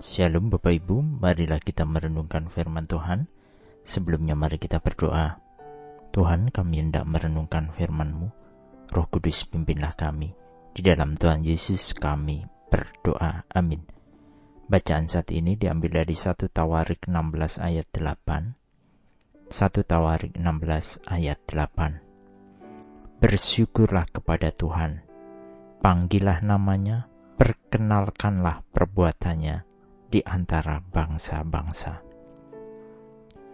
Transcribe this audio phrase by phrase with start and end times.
[0.00, 3.28] Shalom Bapak Ibu, marilah kita merenungkan firman Tuhan.
[3.84, 5.36] Sebelumnya mari kita berdoa.
[6.08, 8.32] Tuhan kami hendak merenungkan firman-Mu.
[8.96, 10.32] Roh Kudus pimpinlah kami.
[10.72, 13.44] Di dalam Tuhan Yesus kami berdoa.
[13.52, 13.84] Amin.
[14.72, 19.52] Bacaan saat ini diambil dari 1 Tawarik 16 ayat 8.
[19.52, 23.20] 1 Tawarik 16 ayat 8.
[23.20, 25.04] Bersyukurlah kepada Tuhan.
[25.84, 27.04] Panggillah namanya,
[27.36, 29.68] perkenalkanlah perbuatannya
[30.10, 32.02] di antara bangsa-bangsa.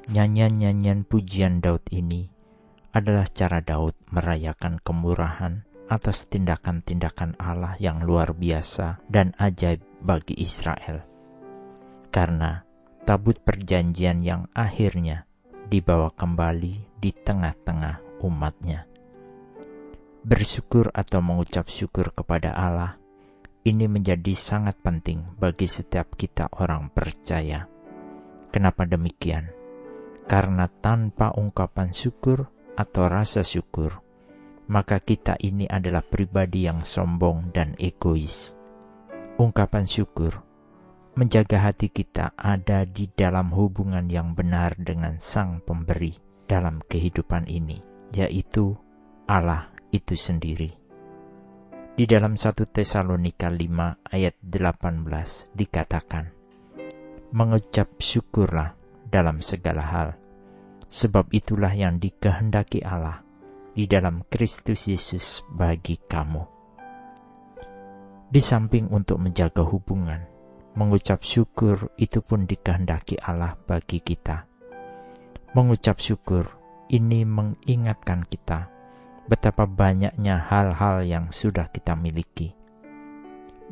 [0.08, 2.32] Nyanyian-nyanyian pujian Daud ini
[2.96, 11.04] adalah cara Daud merayakan kemurahan atas tindakan-tindakan Allah yang luar biasa dan ajaib bagi Israel.
[12.10, 12.64] Karena
[13.04, 15.28] tabut perjanjian yang akhirnya
[15.68, 18.88] dibawa kembali di tengah-tengah umatnya.
[20.26, 22.98] Bersyukur atau mengucap syukur kepada Allah
[23.66, 27.66] ini menjadi sangat penting bagi setiap kita orang percaya.
[28.54, 29.50] Kenapa demikian?
[30.30, 32.46] Karena tanpa ungkapan syukur
[32.78, 33.98] atau rasa syukur,
[34.70, 38.54] maka kita ini adalah pribadi yang sombong dan egois.
[39.42, 40.46] Ungkapan syukur
[41.18, 46.14] menjaga hati kita ada di dalam hubungan yang benar dengan Sang Pemberi
[46.46, 47.82] dalam kehidupan ini,
[48.14, 48.78] yaitu
[49.26, 50.85] Allah itu sendiri.
[51.96, 55.00] Di dalam 1 Tesalonika 5 ayat 18
[55.56, 56.28] dikatakan,
[57.32, 58.76] Mengucap syukurlah
[59.08, 60.08] dalam segala hal,
[60.92, 63.24] sebab itulah yang dikehendaki Allah
[63.72, 66.44] di dalam Kristus Yesus bagi kamu.
[68.28, 70.20] Di samping untuk menjaga hubungan,
[70.76, 74.44] mengucap syukur itu pun dikehendaki Allah bagi kita.
[75.56, 76.44] Mengucap syukur
[76.92, 78.75] ini mengingatkan kita
[79.26, 82.54] betapa banyaknya hal-hal yang sudah kita miliki.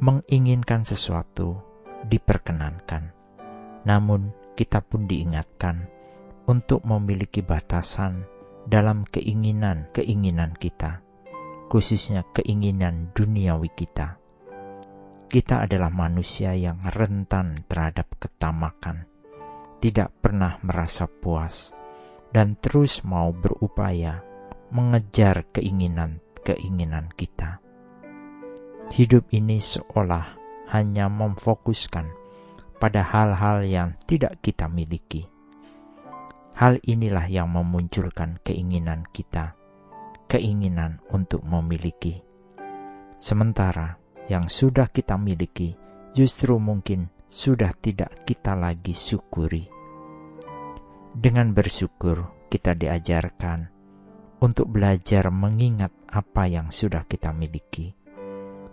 [0.02, 1.62] Menginginkan sesuatu
[2.11, 3.14] diperkenankan,
[3.86, 5.86] namun kita pun diingatkan
[6.50, 8.27] untuk memiliki batasan
[8.67, 10.98] dalam keinginan-keinginan kita,
[11.70, 14.18] khususnya keinginan duniawi kita.
[15.30, 19.06] Kita adalah manusia yang rentan terhadap ketamakan,
[19.79, 21.70] tidak pernah merasa puas,
[22.34, 24.33] dan terus mau berupaya
[24.74, 27.62] mengejar keinginan-keinginan kita.
[28.90, 30.35] Hidup ini seolah
[30.74, 32.11] hanya memfokuskan
[32.83, 35.30] pada hal-hal yang tidak kita miliki.
[36.58, 39.55] Hal inilah yang memunculkan keinginan kita,
[40.27, 42.27] keinginan untuk memiliki.
[43.14, 43.95] Sementara
[44.27, 45.79] yang sudah kita miliki
[46.18, 49.70] justru mungkin sudah tidak kita lagi syukuri.
[51.14, 53.73] Dengan bersyukur, kita diajarkan
[54.44, 57.96] untuk belajar mengingat apa yang sudah kita miliki,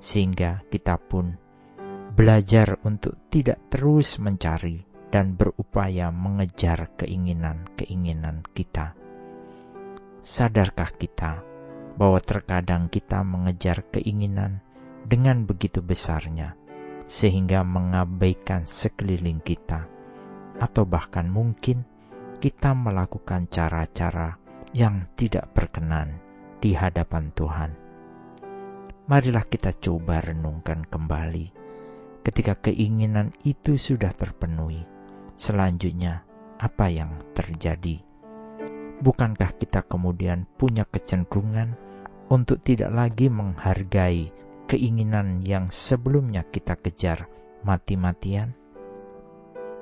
[0.03, 1.31] sehingga kita pun
[2.11, 8.99] belajar untuk tidak terus mencari dan berupaya mengejar keinginan-keinginan kita.
[10.19, 11.39] Sadarkah kita
[11.95, 14.59] bahwa terkadang kita mengejar keinginan
[15.07, 16.51] dengan begitu besarnya,
[17.07, 19.87] sehingga mengabaikan sekeliling kita,
[20.59, 21.87] atau bahkan mungkin
[22.43, 24.40] kita melakukan cara-cara
[24.71, 26.19] yang tidak berkenan
[26.63, 27.71] di hadapan Tuhan.
[29.11, 31.61] Marilah kita coba renungkan kembali
[32.21, 34.85] ketika keinginan itu sudah terpenuhi.
[35.35, 36.21] Selanjutnya,
[36.61, 37.97] apa yang terjadi?
[39.01, 41.73] Bukankah kita kemudian punya kecenderungan
[42.29, 44.29] untuk tidak lagi menghargai
[44.69, 47.25] keinginan yang sebelumnya kita kejar
[47.65, 48.53] mati-matian?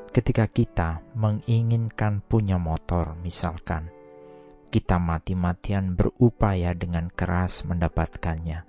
[0.10, 3.92] Ketika kita menginginkan punya motor, misalkan,
[4.70, 8.66] kita mati-matian berupaya dengan keras mendapatkannya.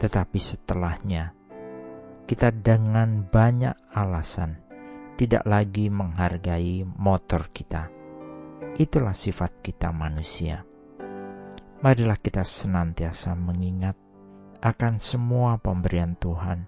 [0.00, 1.36] Tetapi setelahnya,
[2.24, 4.56] kita dengan banyak alasan
[5.20, 7.92] tidak lagi menghargai motor kita.
[8.72, 10.64] Itulah sifat kita manusia.
[11.84, 13.94] Marilah kita senantiasa mengingat
[14.64, 16.64] akan semua pemberian Tuhan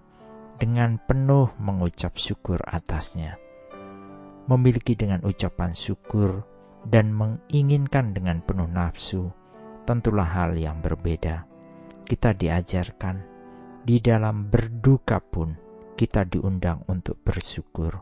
[0.61, 3.41] dengan penuh mengucap syukur atasnya.
[4.45, 6.54] Memiliki dengan ucapan syukur
[6.85, 9.33] dan menginginkan dengan penuh nafsu,
[9.89, 11.45] tentulah hal yang berbeda.
[12.05, 13.17] Kita diajarkan
[13.85, 15.53] di dalam berduka pun
[15.97, 18.01] kita diundang untuk bersyukur.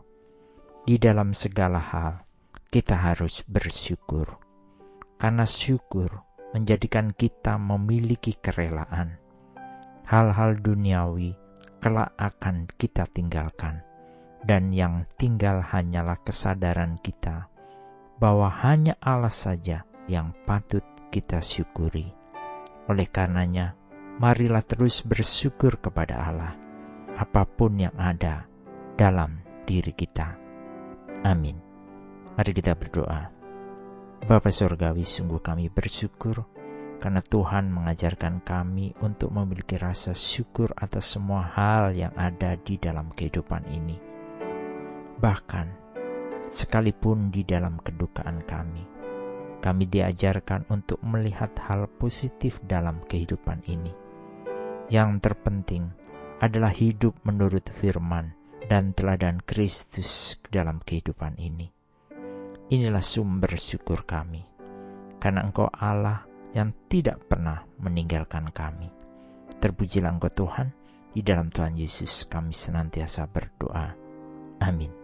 [0.84, 2.28] Di dalam segala hal
[2.68, 4.36] kita harus bersyukur.
[5.16, 6.20] Karena syukur
[6.52, 9.16] menjadikan kita memiliki kerelaan.
[10.04, 11.32] Hal-hal duniawi
[11.80, 13.80] kelak akan kita tinggalkan
[14.44, 17.48] dan yang tinggal hanyalah kesadaran kita
[18.24, 20.80] bahwa hanya Allah saja yang patut
[21.12, 22.08] kita syukuri.
[22.88, 23.76] Oleh karenanya,
[24.16, 26.56] marilah terus bersyukur kepada Allah,
[27.20, 28.48] apa pun yang ada
[28.96, 30.40] dalam diri kita.
[31.20, 31.60] Amin.
[32.32, 33.28] Mari kita berdoa.
[34.24, 36.48] Bapa Surgawi, sungguh kami bersyukur
[37.04, 43.12] karena Tuhan mengajarkan kami untuk memiliki rasa syukur atas semua hal yang ada di dalam
[43.12, 44.00] kehidupan ini.
[45.20, 45.83] Bahkan,
[46.50, 48.84] sekalipun di dalam kedukaan kami,
[49.64, 53.92] kami diajarkan untuk melihat hal positif dalam kehidupan ini.
[54.92, 55.88] Yang terpenting
[56.44, 58.36] adalah hidup menurut firman
[58.68, 61.72] dan teladan Kristus dalam kehidupan ini.
[62.68, 64.44] Inilah sumber syukur kami,
[65.20, 66.24] karena Engkau Allah
[66.56, 68.88] yang tidak pernah meninggalkan kami.
[69.60, 70.68] Terpujilah Engkau Tuhan,
[71.14, 73.94] di dalam Tuhan Yesus kami senantiasa berdoa.
[74.60, 75.03] Amin.